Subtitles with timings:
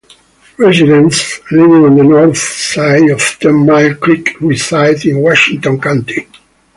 [0.57, 6.27] Residents living on the North side of Ten Mile creek reside in Washington County.